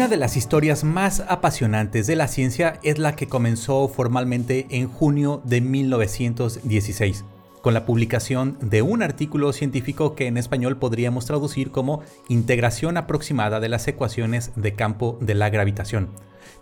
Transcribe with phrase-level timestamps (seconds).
[0.00, 4.88] Una de las historias más apasionantes de la ciencia es la que comenzó formalmente en
[4.88, 7.26] junio de 1916,
[7.60, 12.00] con la publicación de un artículo científico que en español podríamos traducir como
[12.30, 16.08] Integración aproximada de las ecuaciones de campo de la gravitación,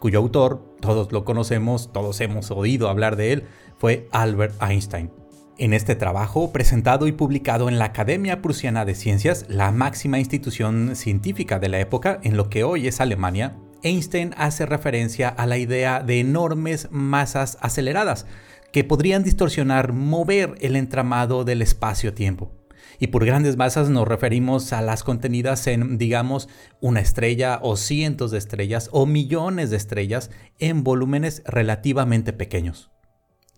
[0.01, 3.45] cuyo autor, todos lo conocemos, todos hemos oído hablar de él,
[3.79, 5.13] fue Albert Einstein.
[5.61, 10.95] En este trabajo, presentado y publicado en la Academia Prusiana de Ciencias, la máxima institución
[10.95, 15.59] científica de la época en lo que hoy es Alemania, Einstein hace referencia a la
[15.59, 18.25] idea de enormes masas aceleradas
[18.73, 22.53] que podrían distorsionar, mover el entramado del espacio-tiempo.
[23.01, 26.49] Y por grandes masas nos referimos a las contenidas en, digamos,
[26.81, 32.93] una estrella o cientos de estrellas o millones de estrellas en volúmenes relativamente pequeños.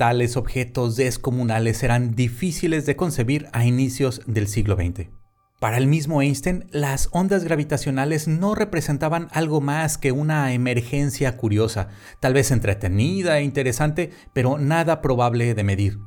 [0.00, 5.10] Tales objetos descomunales eran difíciles de concebir a inicios del siglo XX.
[5.60, 11.88] Para el mismo Einstein, las ondas gravitacionales no representaban algo más que una emergencia curiosa,
[12.18, 15.98] tal vez entretenida e interesante, pero nada probable de medir.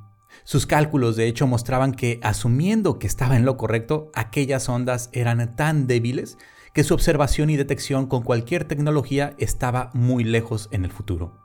[0.44, 5.56] Sus cálculos de hecho mostraban que, asumiendo que estaba en lo correcto, aquellas ondas eran
[5.56, 6.40] tan débiles
[6.74, 11.43] que su observación y detección con cualquier tecnología estaba muy lejos en el futuro.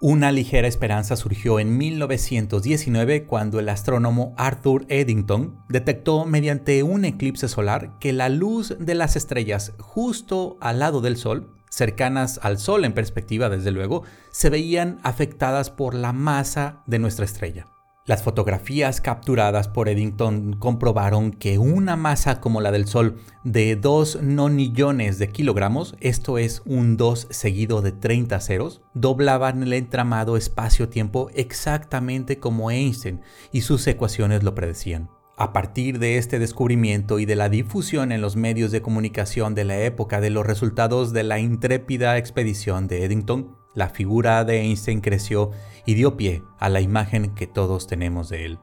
[0.00, 7.48] Una ligera esperanza surgió en 1919 cuando el astrónomo Arthur Eddington detectó mediante un eclipse
[7.48, 12.84] solar que la luz de las estrellas justo al lado del Sol, cercanas al Sol
[12.84, 17.66] en perspectiva desde luego, se veían afectadas por la masa de nuestra estrella.
[18.08, 24.22] Las fotografías capturadas por Eddington comprobaron que una masa como la del Sol de 2
[24.22, 31.28] nonillones de kilogramos, esto es un 2 seguido de 30 ceros, doblaban el entramado espacio-tiempo
[31.34, 33.20] exactamente como Einstein
[33.52, 35.10] y sus ecuaciones lo predecían.
[35.36, 39.66] A partir de este descubrimiento y de la difusión en los medios de comunicación de
[39.66, 45.00] la época de los resultados de la intrépida expedición de Eddington, la figura de Einstein
[45.00, 45.52] creció
[45.86, 48.58] y dio pie a la imagen que todos tenemos de él.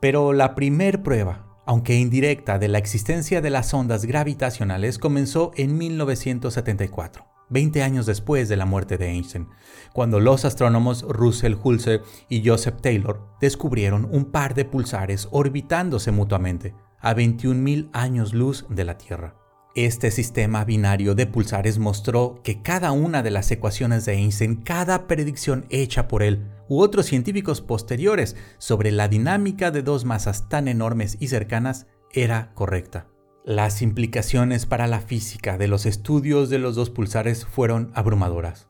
[0.00, 5.76] Pero la primer prueba, aunque indirecta, de la existencia de las ondas gravitacionales comenzó en
[5.76, 9.48] 1974, 20 años después de la muerte de Einstein,
[9.92, 16.72] cuando los astrónomos Russell Hulse y Joseph Taylor descubrieron un par de pulsares orbitándose mutuamente
[17.00, 19.45] a 21.000 años luz de la Tierra.
[19.76, 25.06] Este sistema binario de pulsares mostró que cada una de las ecuaciones de Einstein, cada
[25.06, 30.66] predicción hecha por él u otros científicos posteriores sobre la dinámica de dos masas tan
[30.66, 33.08] enormes y cercanas era correcta.
[33.44, 38.68] Las implicaciones para la física de los estudios de los dos pulsares fueron abrumadoras.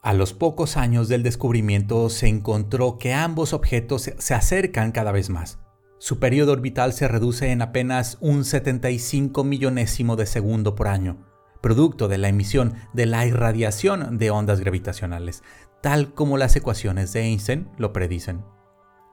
[0.00, 5.28] A los pocos años del descubrimiento se encontró que ambos objetos se acercan cada vez
[5.28, 5.58] más.
[5.98, 11.24] Su periodo orbital se reduce en apenas un 75 millonésimo de segundo por año,
[11.62, 15.42] producto de la emisión de la irradiación de ondas gravitacionales,
[15.82, 18.44] tal como las ecuaciones de Einstein lo predicen.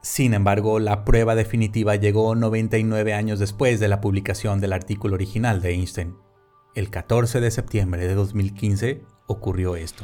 [0.02, 5.62] Sin embargo, la prueba definitiva llegó 99 años después de la publicación del artículo original
[5.62, 6.18] de Einstein.
[6.76, 10.04] El 14 de septiembre de 2015 ocurrió esto.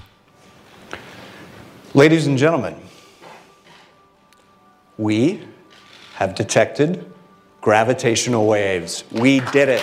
[1.94, 2.76] Ladies and gentlemen,
[4.98, 5.49] we
[6.20, 7.06] have detected
[7.62, 9.06] gravitational waves.
[9.14, 9.82] We did it.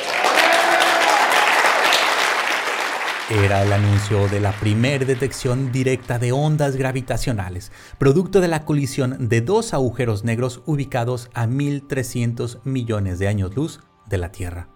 [3.28, 9.28] Era el anuncio de la primera detección directa de ondas gravitacionales, producto de la colisión
[9.28, 14.68] de dos agujeros negros ubicados a 1.300 millones de años luz de la Tierra.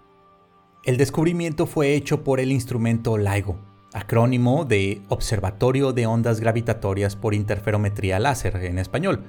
[0.83, 3.57] El descubrimiento fue hecho por el instrumento LIGO,
[3.93, 9.23] acrónimo de Observatorio de Ondas Gravitatorias por Interferometría Láser en español,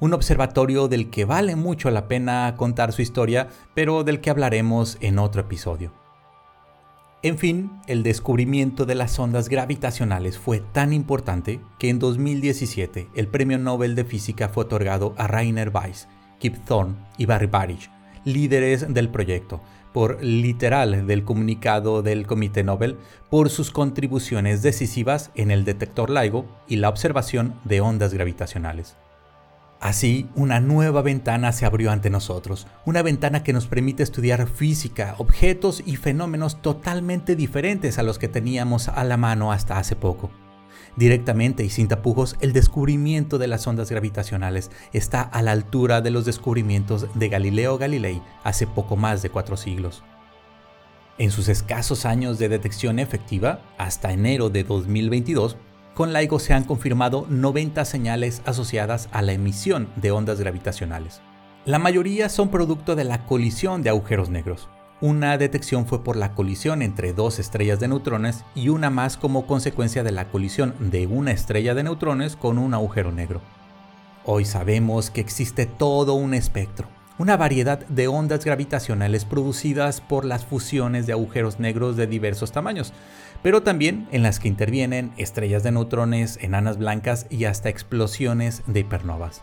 [0.00, 4.98] un observatorio del que vale mucho la pena contar su historia, pero del que hablaremos
[5.00, 5.92] en otro episodio.
[7.24, 13.28] En fin, el descubrimiento de las ondas gravitacionales fue tan importante que en 2017 el
[13.28, 16.06] Premio Nobel de Física fue otorgado a Rainer Weiss,
[16.38, 17.90] Kip Thorne y Barry Barish,
[18.26, 19.62] líderes del proyecto,
[19.94, 22.98] por literal del comunicado del Comité Nobel,
[23.30, 28.96] por sus contribuciones decisivas en el detector LIGO y la observación de ondas gravitacionales.
[29.84, 35.14] Así, una nueva ventana se abrió ante nosotros, una ventana que nos permite estudiar física,
[35.18, 40.30] objetos y fenómenos totalmente diferentes a los que teníamos a la mano hasta hace poco.
[40.96, 46.12] Directamente y sin tapujos, el descubrimiento de las ondas gravitacionales está a la altura de
[46.12, 50.02] los descubrimientos de Galileo Galilei hace poco más de cuatro siglos.
[51.18, 55.58] En sus escasos años de detección efectiva, hasta enero de 2022,
[55.94, 61.20] con LIGO se han confirmado 90 señales asociadas a la emisión de ondas gravitacionales.
[61.64, 64.68] La mayoría son producto de la colisión de agujeros negros,
[65.00, 69.46] Una detección fue por la colisión entre dos estrellas de neutrones y una más como
[69.46, 73.40] consecuencia de la colisión de una estrella de neutrones con un agujero negro.
[74.24, 76.88] Hoy sabemos que existe todo un espectro,
[77.18, 82.92] una variedad de ondas gravitacionales producidas por las fusiones de agujeros negros de diversos tamaños,
[83.44, 88.80] pero también en las que intervienen estrellas de neutrones, enanas blancas y hasta explosiones de
[88.80, 89.42] hipernovas.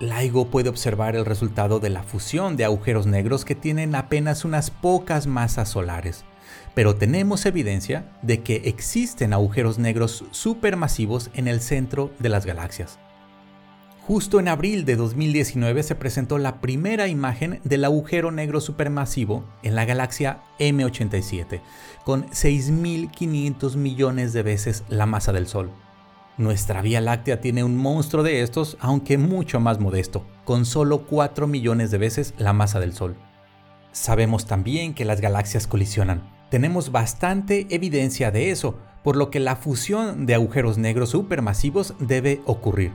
[0.00, 4.70] LIGO puede observar el resultado de la fusión de agujeros negros que tienen apenas unas
[4.70, 6.26] pocas masas solares,
[6.74, 12.98] pero tenemos evidencia de que existen agujeros negros supermasivos en el centro de las galaxias.
[14.10, 19.76] Justo en abril de 2019 se presentó la primera imagen del agujero negro supermasivo en
[19.76, 21.60] la galaxia M87,
[22.04, 25.70] con 6.500 millones de veces la masa del Sol.
[26.38, 31.46] Nuestra Vía Láctea tiene un monstruo de estos, aunque mucho más modesto, con solo 4
[31.46, 33.14] millones de veces la masa del Sol.
[33.92, 36.28] Sabemos también que las galaxias colisionan.
[36.50, 42.40] Tenemos bastante evidencia de eso, por lo que la fusión de agujeros negros supermasivos debe
[42.44, 42.90] ocurrir.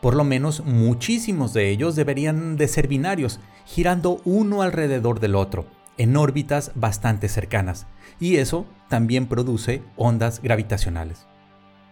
[0.00, 5.66] Por lo menos muchísimos de ellos deberían de ser binarios, girando uno alrededor del otro,
[5.98, 7.86] en órbitas bastante cercanas,
[8.18, 11.26] y eso también produce ondas gravitacionales.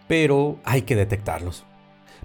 [0.07, 1.65] Pero hay que detectarlos.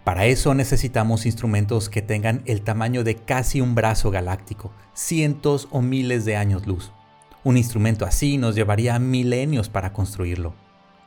[0.02, 5.80] Para eso necesitamos instrumentos que tengan el tamaño de casi un brazo galáctico, cientos o
[5.80, 6.92] miles de años luz.
[7.42, 10.54] Un instrumento así nos llevaría milenios para construirlo.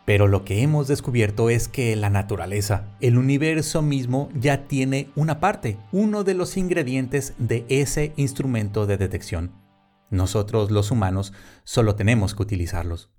[0.07, 5.41] Pero lo que hemos descubierto es que la naturaleza, el universo mismo, ya tiene una
[5.41, 9.51] parte, uno de los ingredientes de ese instrumento de detección.
[10.09, 11.33] Nosotros los humanos
[11.65, 13.11] solo tenemos que utilizarlos.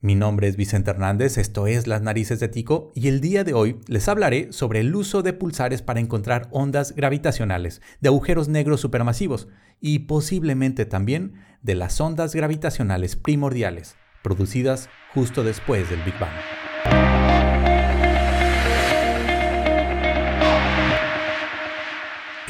[0.00, 3.54] Mi nombre es Vicente Hernández, esto es Las Narices de Tico y el día de
[3.54, 8.80] hoy les hablaré sobre el uso de pulsares para encontrar ondas gravitacionales de agujeros negros
[8.80, 9.46] supermasivos
[9.80, 16.30] y posiblemente también de las ondas gravitacionales primordiales producidas justo después del Big Bang.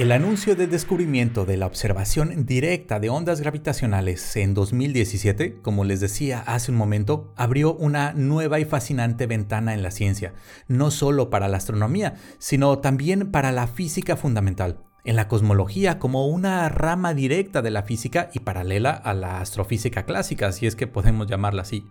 [0.01, 6.01] El anuncio de descubrimiento de la observación directa de ondas gravitacionales en 2017, como les
[6.01, 10.33] decía hace un momento, abrió una nueva y fascinante ventana en la ciencia,
[10.69, 16.27] no solo para la astronomía, sino también para la física fundamental en la cosmología como
[16.27, 20.87] una rama directa de la física y paralela a la astrofísica clásica, si es que
[20.87, 21.89] podemos llamarla así.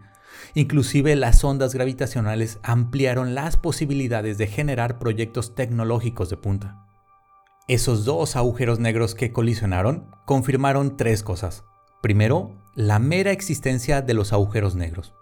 [0.53, 6.85] Inclusive las ondas gravitacionales ampliaron las posibilidades de generar proyectos tecnológicos de punta.
[7.67, 11.65] Esos dos agujeros negros que colisionaron confirmaron tres cosas.
[12.01, 15.13] Primero, la mera existencia de los agujeros negros.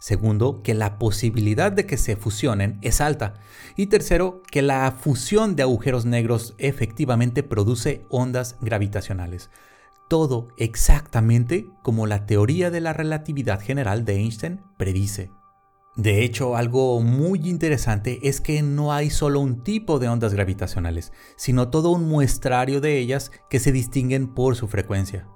[0.00, 3.34] Segundo, que la posibilidad de que se fusionen es alta.
[3.76, 9.50] Y tercero, que la fusión de agujeros negros efectivamente produce ondas gravitacionales.
[10.08, 15.30] Todo exactamente como la teoría de la relatividad general de Einstein predice.
[15.96, 21.12] De hecho, algo muy interesante es que no hay solo un tipo de ondas gravitacionales,
[21.36, 25.28] sino todo un muestrario de ellas que se distinguen por su frecuencia.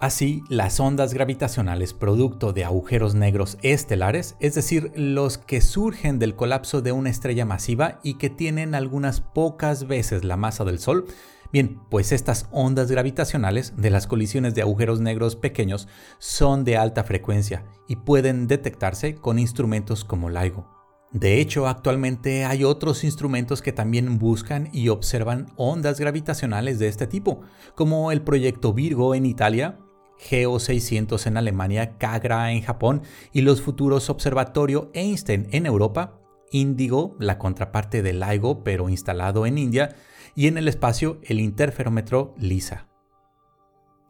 [0.00, 6.36] Así, las ondas gravitacionales producto de agujeros negros estelares, es decir, los que surgen del
[6.36, 11.06] colapso de una estrella masiva y que tienen algunas pocas veces la masa del Sol,
[11.52, 15.88] bien, pues estas ondas gravitacionales de las colisiones de agujeros negros pequeños
[16.20, 20.78] son de alta frecuencia y pueden detectarse con instrumentos como LIGO.
[21.10, 27.08] De hecho, actualmente hay otros instrumentos que también buscan y observan ondas gravitacionales de este
[27.08, 27.40] tipo,
[27.74, 29.78] como el proyecto Virgo en Italia,
[30.18, 36.20] Geo 600 en Alemania, Kagra en Japón y los futuros Observatorio Einstein en Europa,
[36.50, 39.94] Índigo, la contraparte del LIGO pero instalado en India,
[40.34, 42.88] y en el espacio el interferómetro LISA.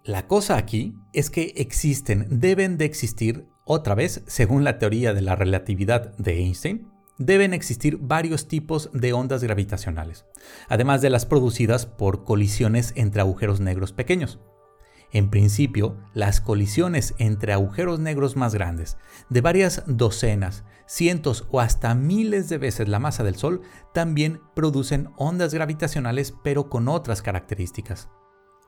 [0.05, 5.21] La cosa aquí es que existen, deben de existir, otra vez, según la teoría de
[5.21, 6.89] la relatividad de Einstein,
[7.19, 10.25] deben existir varios tipos de ondas gravitacionales,
[10.69, 14.39] además de las producidas por colisiones entre agujeros negros pequeños.
[15.11, 18.99] En principio, las colisiones entre agujeros negros más grandes,
[19.31, 23.63] de varias docenas, cientos o hasta miles de veces la masa del Sol,
[23.95, 28.09] también producen ondas gravitacionales pero con otras características.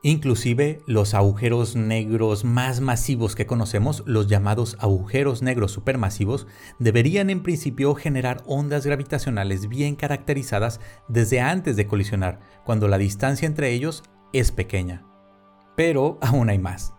[0.03, 6.47] Inclusive los agujeros negros más masivos que conocemos, los llamados agujeros negros supermasivos,
[6.79, 13.45] deberían en principio generar ondas gravitacionales bien caracterizadas desde antes de colisionar, cuando la distancia
[13.45, 14.01] entre ellos
[14.33, 15.10] es pequeña.
[15.75, 16.93] Pero aún hay más.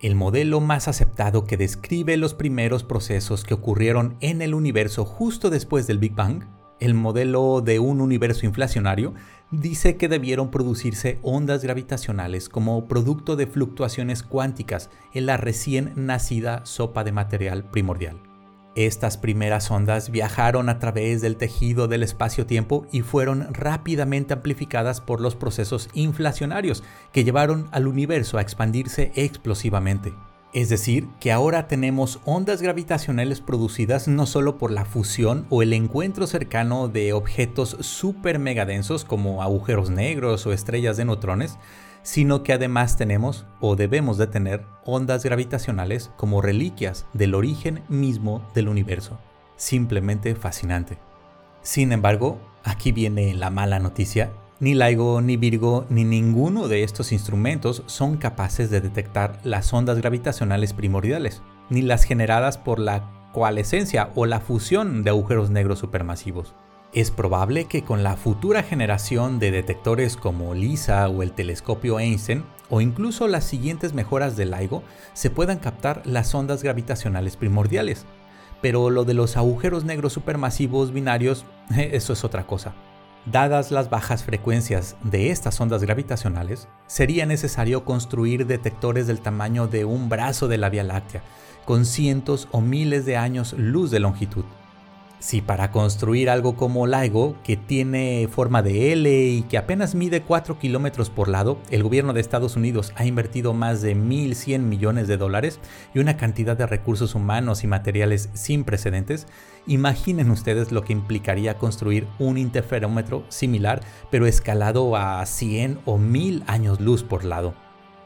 [0.00, 5.50] El modelo más aceptado que describe los primeros procesos que ocurrieron en el universo justo
[5.50, 6.44] después del Big Bang,
[6.78, 9.12] el modelo de un universo inflacionario,
[9.50, 16.64] dice que debieron producirse ondas gravitacionales como producto de fluctuaciones cuánticas en la recién nacida
[16.64, 18.29] sopa de material primordial.
[18.86, 25.20] Estas primeras ondas viajaron a través del tejido del espacio-tiempo y fueron rápidamente amplificadas por
[25.20, 26.82] los procesos inflacionarios
[27.12, 30.14] que llevaron al universo a expandirse explosivamente.
[30.54, 35.74] Es decir, que ahora tenemos ondas gravitacionales producidas no solo por la fusión o el
[35.74, 41.58] encuentro cercano de objetos super megadensos como agujeros negros o estrellas de neutrones,
[42.02, 48.42] sino que además tenemos o debemos de tener ondas gravitacionales como reliquias del origen mismo
[48.54, 49.18] del universo.
[49.56, 50.98] Simplemente fascinante.
[51.62, 54.30] Sin embargo, aquí viene la mala noticia
[54.60, 59.96] ni LIGO, ni Virgo, ni ninguno de estos instrumentos son capaces de detectar las ondas
[59.96, 61.40] gravitacionales primordiales,
[61.70, 66.54] ni las generadas por la coalescencia o la fusión de agujeros negros supermasivos.
[66.92, 72.42] Es probable que con la futura generación de detectores como LISA o el telescopio Einstein,
[72.68, 74.82] o incluso las siguientes mejoras de LIGO,
[75.12, 78.06] se puedan captar las ondas gravitacionales primordiales.
[78.60, 81.44] Pero lo de los agujeros negros supermasivos binarios,
[81.76, 82.74] eso es otra cosa.
[83.24, 89.84] Dadas las bajas frecuencias de estas ondas gravitacionales, sería necesario construir detectores del tamaño de
[89.84, 91.22] un brazo de la Vía Láctea,
[91.64, 94.44] con cientos o miles de años luz de longitud.
[95.20, 100.22] Si para construir algo como LIGO, que tiene forma de L y que apenas mide
[100.22, 105.08] 4 kilómetros por lado, el gobierno de Estados Unidos ha invertido más de 1.100 millones
[105.08, 105.60] de dólares
[105.92, 109.26] y una cantidad de recursos humanos y materiales sin precedentes,
[109.66, 116.44] imaginen ustedes lo que implicaría construir un interferómetro similar, pero escalado a 100 o 1000
[116.46, 117.52] años luz por lado.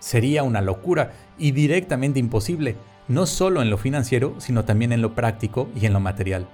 [0.00, 2.74] Sería una locura y directamente imposible,
[3.06, 6.48] no solo en lo financiero, sino también en lo práctico y en lo material.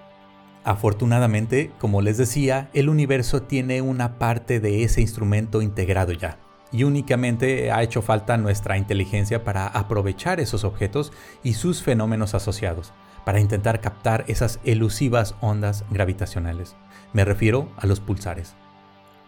[0.63, 6.39] Afortunadamente, como les decía, el universo tiene una parte de ese instrumento integrado ya,
[6.71, 11.13] y únicamente ha hecho falta nuestra inteligencia para aprovechar esos objetos
[11.43, 12.93] y sus fenómenos asociados,
[13.25, 16.77] para intentar captar esas elusivas ondas gravitacionales.
[17.15, 18.55] Me refiero a los pulsares.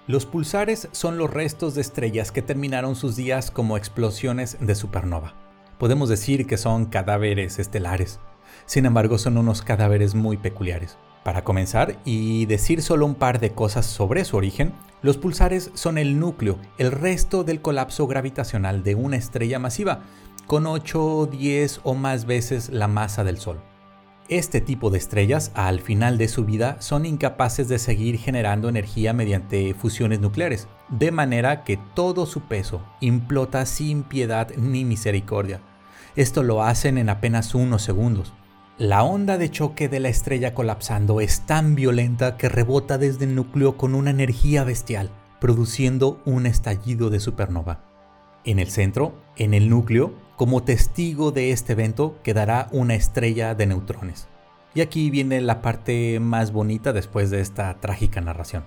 [0.07, 5.35] Los pulsares son los restos de estrellas que terminaron sus días como explosiones de supernova.
[5.79, 8.21] Podemos decir que son cadáveres estelares.
[8.67, 10.99] Sin embargo, son unos cadáveres muy peculiares.
[11.25, 15.99] Para comenzar y decir solo un par de cosas sobre su origen, los pulsares son
[15.99, 20.03] el núcleo, el resto del colapso gravitacional de una estrella masiva,
[20.47, 23.61] con 8, 10 o más veces la masa del Sol.
[24.29, 29.13] Este tipo de estrellas, al final de su vida, son incapaces de seguir generando energía
[29.13, 35.61] mediante fusiones nucleares, de manera que todo su peso implota sin piedad ni misericordia.
[36.17, 38.33] Esto lo hacen en apenas unos segundos.
[38.83, 43.37] La onda de choque de la estrella colapsando es tan violenta que rebota desde el
[43.37, 47.85] núcleo con una energía bestial, produciendo un estallido de supernova.
[48.43, 53.67] En el centro, en el núcleo, como testigo de este evento quedará una estrella de
[53.67, 54.27] neutrones.
[54.75, 58.65] Y aquí viene la parte más bonita después de esta trágica narración.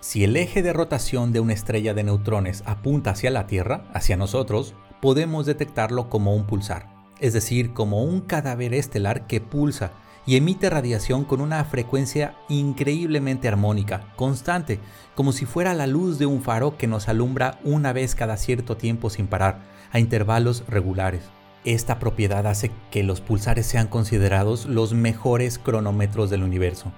[0.00, 4.16] Si el eje de rotación de una estrella de neutrones apunta hacia la Tierra, hacia
[4.16, 6.93] nosotros, podemos detectarlo como un pulsar
[7.24, 9.92] es decir, como un cadáver estelar que pulsa
[10.26, 14.78] y emite radiación con una frecuencia increíblemente armónica, constante,
[15.14, 18.76] como si fuera la luz de un faro que nos alumbra una vez cada cierto
[18.76, 21.22] tiempo sin parar, a intervalos regulares.
[21.64, 26.92] Esta propiedad hace que los pulsares sean considerados los mejores cronómetros del universo.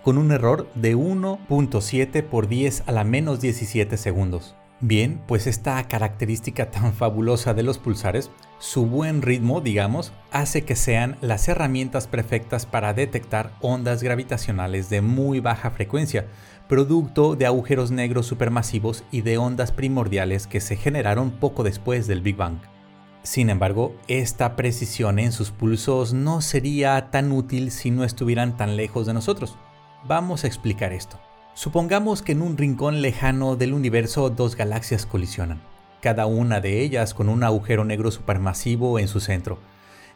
[0.03, 4.55] con un error de 1.7 por 10 a la menos 17 segundos.
[4.81, 10.75] Bien, pues esta característica tan fabulosa de los pulsares, su buen ritmo, digamos, hace que
[10.75, 16.27] sean las herramientas perfectas para detectar ondas gravitacionales de muy baja frecuencia,
[16.67, 22.21] producto de agujeros negros supermasivos y de ondas primordiales que se generaron poco después del
[22.21, 22.57] Big Bang.
[23.23, 28.77] Sin embargo, esta precisión en sus pulsos no sería tan útil si no estuvieran tan
[28.77, 29.57] lejos de nosotros.
[30.07, 31.19] Vamos a explicar esto.
[31.55, 35.61] Supongamos que en un rincón lejano del universo dos galaxias colisionan,
[36.01, 39.57] cada una de ellas con un agujero negro supermasivo en su centro.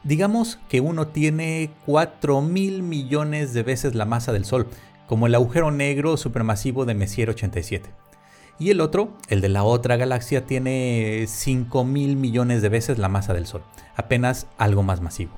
[0.03, 4.67] Digamos que uno tiene 4 mil millones de veces la masa del Sol,
[5.09, 7.89] como el agujero negro supermasivo de Messier 87.
[8.59, 13.09] Y el otro, el de la otra galaxia, tiene 5 mil millones de veces la
[13.09, 13.63] masa del Sol,
[13.95, 15.31] apenas algo más masivo.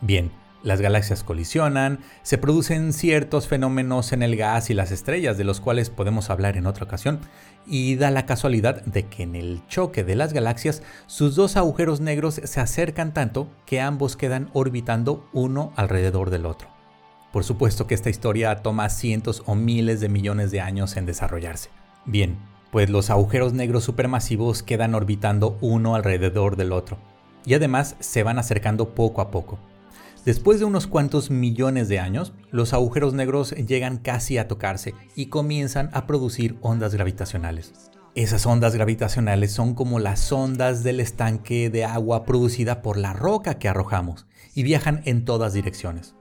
[0.00, 0.32] Bien,
[0.64, 5.60] Las galaxias colisionan, se producen ciertos fenómenos en el gas y las estrellas de los
[5.60, 7.20] cuales podemos hablar en otra ocasión,
[7.66, 12.00] y da la casualidad de que en el choque de las galaxias sus dos agujeros
[12.00, 16.73] negros se acercan tanto que ambos quedan orbitando uno alrededor del otro.
[17.34, 21.68] Por supuesto que esta historia toma cientos o miles de millones de años en desarrollarse.
[22.06, 22.38] Bien,
[22.70, 26.96] pues los agujeros negros supermasivos quedan orbitando uno alrededor del otro,
[27.44, 29.58] y además se van acercando poco a poco.
[30.24, 35.26] Después de unos cuantos millones de años, los agujeros negros llegan casi a tocarse y
[35.26, 37.72] comienzan a producir ondas gravitacionales.
[38.14, 43.58] Esas ondas gravitacionales son como las ondas del estanque de agua producida por la roca
[43.58, 44.24] que arrojamos
[44.54, 46.14] y viajan en todas direcciones.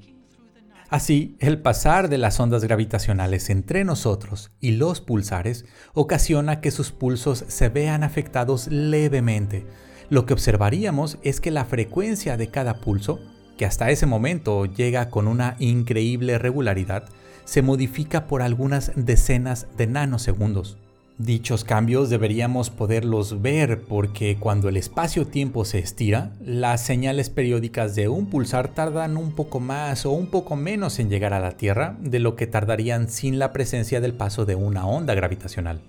[0.90, 6.92] Así, el pasar de las ondas gravitacionales entre nosotros y los pulsares ocasiona que sus
[6.92, 9.66] pulsos se vean afectados levemente.
[10.10, 13.20] Lo que observaríamos es que la frecuencia de cada pulso,
[13.58, 17.10] que hasta ese momento llega con una increíble regularidad,
[17.46, 20.78] se modifica por algunas decenas de nanosegundos.
[21.18, 28.10] Dichos cambios deberíamos poderlos ver porque cuando el espacio-tiempo se estira, las señales periódicas de
[28.10, 31.96] un pulsar tardan un poco más o un poco menos en llegar a la Tierra
[32.02, 35.80] de lo que tardarían sin la presencia del paso de una onda gravitacional.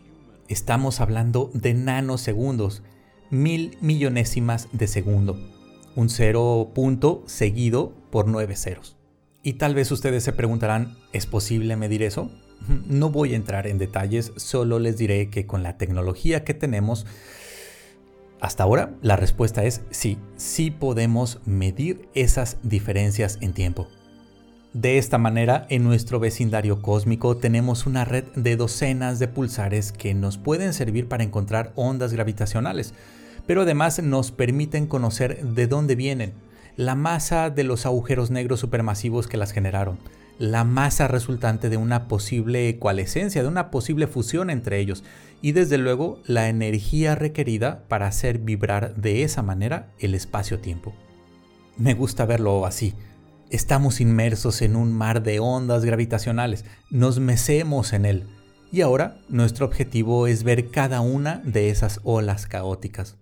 [0.47, 2.85] Estamos hablando de nanosegundos,
[3.29, 5.37] mil millonésimas de segundo,
[5.97, 8.97] un cero punto seguido por nueve ceros.
[9.43, 12.31] Y tal vez ustedes se preguntarán, ¿es posible medir eso?
[12.89, 17.07] No voy a entrar en detalles, solo les diré que con la tecnología que tenemos,
[18.41, 23.89] hasta ahora la respuesta es sí, sí podemos medir esas diferencias en tiempo.
[24.73, 30.13] De esta manera, en nuestro vecindario cósmico tenemos una red de docenas de pulsares que
[30.13, 32.93] nos pueden servir para encontrar ondas gravitacionales,
[33.47, 36.35] pero además nos permiten conocer de dónde vienen,
[36.77, 39.99] la masa de los agujeros negros supermasivos que las generaron,
[40.39, 45.05] la masa resultante de una posible ecualescencia, de una posible fusión entre ellos,
[45.43, 50.95] y desde luego la energía requerida para hacer vibrar de esa manera el espacio-tiempo.
[51.77, 52.95] Me gusta verlo así.
[53.51, 58.25] Estamos inmersos en un mar de ondas gravitacionales, nos mecemos en él,
[58.73, 63.17] y ahora nuestro objetivo es ver cada una de esas olas caóticas.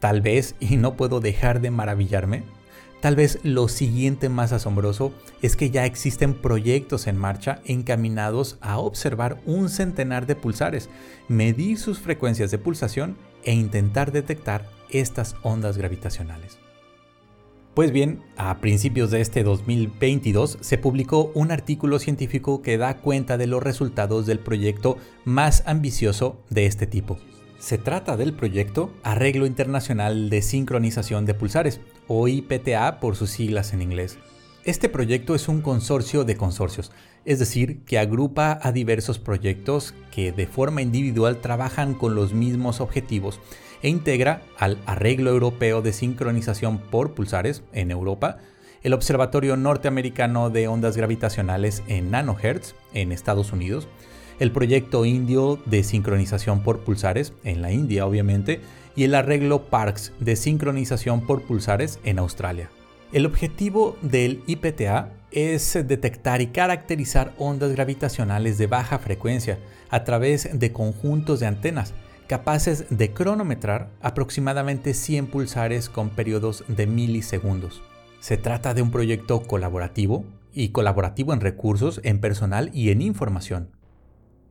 [0.00, 2.44] Tal vez, y no puedo dejar de maravillarme,
[3.00, 8.78] Tal vez lo siguiente más asombroso es que ya existen proyectos en marcha encaminados a
[8.78, 10.90] observar un centenar de pulsares,
[11.28, 16.58] medir sus frecuencias de pulsación e intentar detectar estas ondas gravitacionales.
[17.74, 23.36] Pues bien, a principios de este 2022 se publicó un artículo científico que da cuenta
[23.38, 27.18] de los resultados del proyecto más ambicioso de este tipo.
[27.58, 33.72] Se trata del proyecto Arreglo Internacional de Sincronización de Pulsares, o IPTA por sus siglas
[33.72, 34.16] en inglés.
[34.64, 36.92] Este proyecto es un consorcio de consorcios,
[37.24, 42.80] es decir, que agrupa a diversos proyectos que de forma individual trabajan con los mismos
[42.80, 43.40] objetivos
[43.82, 48.38] e integra al Arreglo Europeo de Sincronización por Pulsares en Europa,
[48.82, 53.88] el Observatorio Norteamericano de Ondas Gravitacionales en Nanohertz en Estados Unidos,
[54.38, 58.60] el proyecto indio de sincronización por pulsares, en la India obviamente,
[58.96, 62.70] y el arreglo Parks de sincronización por pulsares en Australia.
[63.12, 69.58] El objetivo del IPTA es detectar y caracterizar ondas gravitacionales de baja frecuencia
[69.90, 71.94] a través de conjuntos de antenas
[72.28, 77.82] capaces de cronometrar aproximadamente 100 pulsares con periodos de milisegundos.
[78.20, 83.70] Se trata de un proyecto colaborativo y colaborativo en recursos, en personal y en información.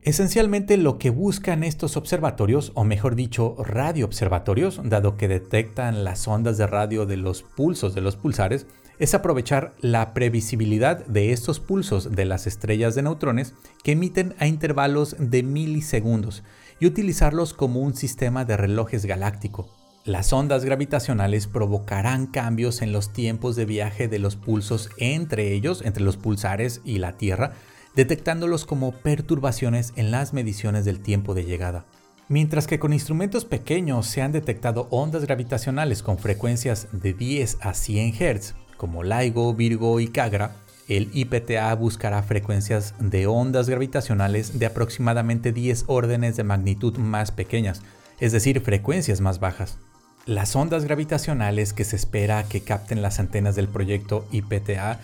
[0.02, 6.56] Esencialmente lo que buscan estos observatorios, o mejor dicho, radioobservatorios, dado que detectan las ondas
[6.56, 8.66] de radio de los pulsos de los pulsares,
[8.98, 14.46] es aprovechar la previsibilidad de estos pulsos de las estrellas de neutrones que emiten a
[14.46, 16.42] intervalos de milisegundos
[16.80, 19.68] y utilizarlos como un sistema de relojes galáctico.
[20.04, 25.82] Las ondas gravitacionales provocarán cambios en los tiempos de viaje de los pulsos entre ellos,
[25.84, 27.52] entre los pulsares y la Tierra,
[27.98, 31.84] detectándolos como perturbaciones en las mediciones del tiempo de llegada.
[32.28, 37.74] Mientras que con instrumentos pequeños se han detectado ondas gravitacionales con frecuencias de 10 a
[37.74, 40.54] 100 Hz, como LIGO, Virgo y Cagra,
[40.86, 47.82] el IPTA buscará frecuencias de ondas gravitacionales de aproximadamente 10 órdenes de magnitud más pequeñas,
[48.20, 49.76] es decir, frecuencias más bajas.
[50.24, 55.00] Las ondas gravitacionales que se espera que capten las antenas del proyecto IPTA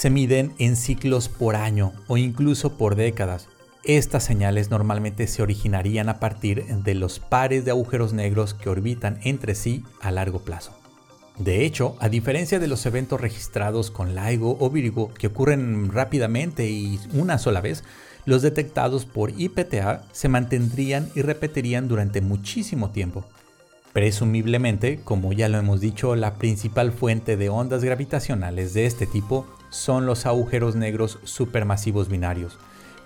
[0.00, 3.48] se miden en ciclos por año o incluso por décadas.
[3.84, 9.20] Estas señales normalmente se originarían a partir de los pares de agujeros negros que orbitan
[9.24, 10.74] entre sí a largo plazo.
[11.36, 16.66] De hecho, a diferencia de los eventos registrados con LIGO o Virgo que ocurren rápidamente
[16.70, 17.84] y una sola vez,
[18.24, 23.26] los detectados por IPTA se mantendrían y repetirían durante muchísimo tiempo.
[23.92, 29.46] Presumiblemente, como ya lo hemos dicho, la principal fuente de ondas gravitacionales de este tipo
[29.70, 32.58] son los agujeros negros supermasivos binarios,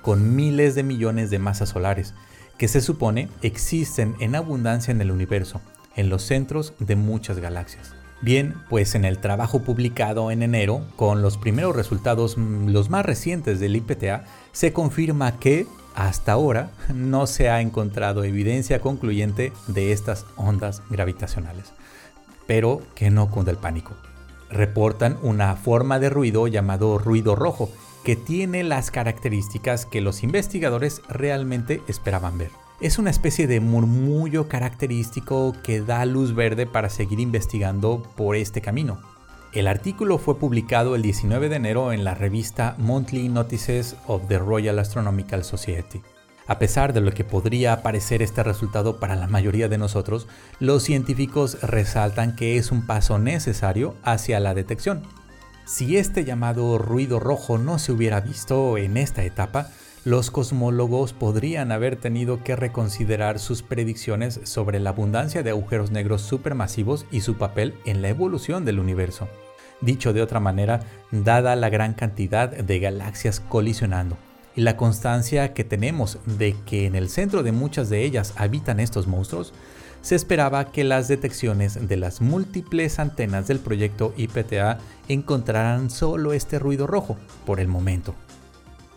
[0.02, 2.14] con miles de millones de masas solares,
[2.58, 5.60] que se supone existen en abundancia en el universo,
[5.96, 7.94] en los centros de muchas galaxias.
[8.20, 13.04] Bien, pues en el trabajo publicado en enero, con los primeros resultados mm, los más
[13.04, 19.92] recientes del IPTA, se confirma que hasta ahora no se ha encontrado evidencia concluyente de
[19.92, 21.72] estas ondas gravitacionales,
[22.46, 23.94] pero que no cunde el pánico.
[24.54, 27.70] Reportan una forma de ruido llamado ruido rojo,
[28.04, 32.50] que tiene las características que los investigadores realmente esperaban ver.
[32.80, 38.60] Es una especie de murmullo característico que da luz verde para seguir investigando por este
[38.60, 39.00] camino.
[39.52, 44.38] El artículo fue publicado el 19 de enero en la revista Monthly Notices of the
[44.38, 46.00] Royal Astronomical Society.
[46.46, 50.26] A pesar de lo que podría parecer este resultado para la mayoría de nosotros,
[50.60, 55.02] los científicos resaltan que es un paso necesario hacia la detección.
[55.64, 59.70] Si este llamado ruido rojo no se hubiera visto en esta etapa,
[60.04, 66.20] los cosmólogos podrían haber tenido que reconsiderar sus predicciones sobre la abundancia de agujeros negros
[66.20, 69.28] supermasivos y su papel en la evolución del universo.
[69.80, 70.80] Dicho de otra manera,
[71.10, 74.18] dada la gran cantidad de galaxias colisionando
[74.56, 78.80] y la constancia que tenemos de que en el centro de muchas de ellas habitan
[78.80, 79.52] estos monstruos,
[80.00, 86.58] se esperaba que las detecciones de las múltiples antenas del proyecto IPTA encontraran solo este
[86.58, 88.14] ruido rojo por el momento.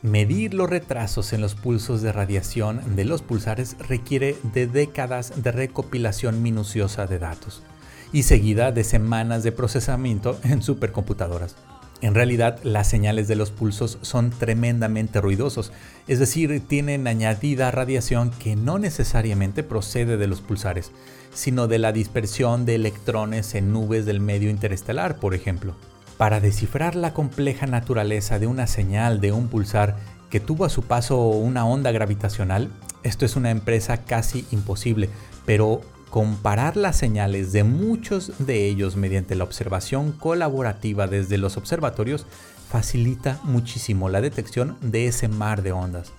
[0.02, 5.52] Medir los retrasos en los pulsos de radiación de los pulsares requiere de décadas de
[5.52, 7.64] recopilación minuciosa de datos
[8.12, 11.56] y seguida de semanas de procesamiento en supercomputadoras.
[12.02, 15.72] En realidad, las señales de los pulsos son tremendamente ruidosos,
[16.08, 20.92] es decir, tienen añadida radiación que no necesariamente procede de los pulsares,
[21.34, 25.76] sino de la dispersión de electrones en nubes del medio interestelar, por ejemplo.
[26.18, 29.96] Para descifrar la compleja naturaleza de una señal de un pulsar
[30.30, 32.70] que tuvo a su paso una onda gravitacional,
[33.02, 35.10] esto es una empresa casi imposible,
[35.46, 42.26] pero comparar las señales de muchos de ellos mediante la observación colaborativa desde los observatorios
[42.70, 46.12] facilita muchísimo la detección de ese mar de ondas.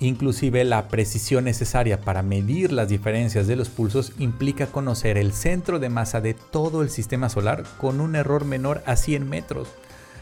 [0.00, 5.78] Inclusive la precisión necesaria para medir las diferencias de los pulsos implica conocer el centro
[5.78, 9.68] de masa de todo el sistema solar con un error menor a 100 metros.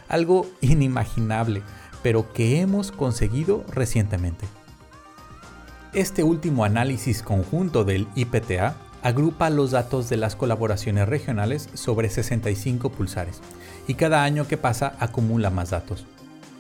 [0.09, 1.62] Algo inimaginable,
[2.02, 4.46] pero que hemos conseguido recientemente.
[5.92, 12.91] Este último análisis conjunto del IPTA agrupa los datos de las colaboraciones regionales sobre 65
[12.91, 13.41] pulsares
[13.87, 16.07] y cada año que pasa acumula más datos.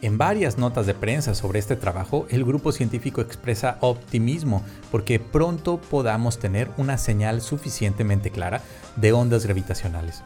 [0.00, 5.80] En varias notas de prensa sobre este trabajo, el grupo científico expresa optimismo porque pronto
[5.80, 8.62] podamos tener una señal suficientemente clara
[8.94, 10.22] de ondas gravitacionales.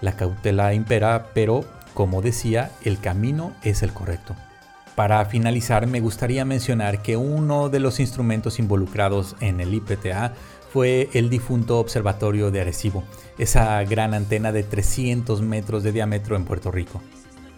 [0.00, 4.36] La cautela impera, pero, como decía, el camino es el correcto.
[4.94, 10.34] Para finalizar, me gustaría mencionar que uno de los instrumentos involucrados en el IPTA
[10.72, 13.04] fue el difunto Observatorio de Arecibo,
[13.36, 17.02] esa gran antena de 300 metros de diámetro en Puerto Rico.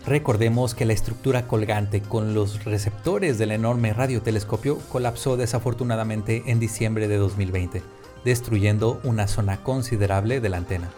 [0.04, 7.06] Recordemos que la estructura colgante con los receptores del enorme radiotelescopio colapsó desafortunadamente en diciembre
[7.06, 7.82] de 2020,
[8.24, 10.90] destruyendo una zona considerable de la antena.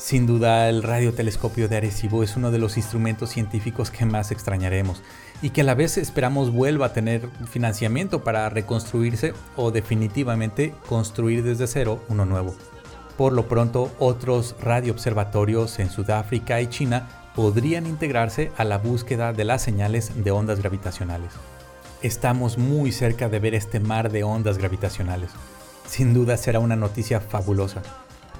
[0.00, 5.02] Sin duda, el radiotelescopio de Arecibo es uno de los instrumentos científicos que más extrañaremos
[5.42, 11.42] y que a la vez esperamos vuelva a tener financiamiento para reconstruirse o definitivamente construir
[11.42, 12.54] desde cero uno nuevo.
[13.18, 19.44] Por lo pronto, otros radioobservatorios en Sudáfrica y China podrían integrarse a la búsqueda de
[19.44, 21.34] las señales de ondas gravitacionales.
[22.00, 25.30] Estamos muy cerca de ver este mar de ondas gravitacionales.
[25.86, 27.82] Sin duda será una noticia fabulosa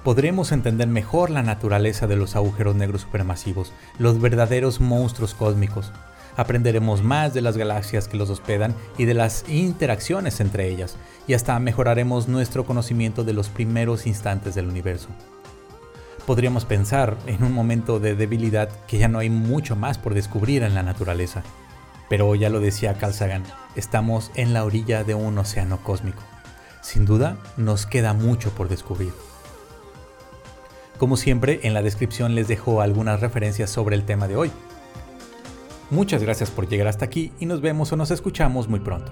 [0.05, 5.93] podremos entender mejor la naturaleza de los agujeros negros supermasivos, los verdaderos monstruos cósmicos.
[6.37, 11.35] Aprenderemos más de las galaxias que los hospedan y de las interacciones entre ellas, y
[11.35, 15.09] hasta mejoraremos nuestro conocimiento de los primeros instantes del universo.
[16.27, 20.63] Podríamos pensar en un momento de debilidad que ya no hay mucho más por descubrir
[20.63, 21.43] en la naturaleza.
[22.09, 23.15] Pero ya lo decía Carl
[23.77, 26.23] estamos en la orilla de un océano cósmico.
[26.83, 29.13] Sin duda, nos queda mucho por descubrir.
[31.01, 34.51] Como siempre, en la descripción les dejo algunas referencias sobre el tema de hoy.
[35.89, 39.11] Muchas gracias por llegar hasta aquí y nos vemos o nos escuchamos muy pronto.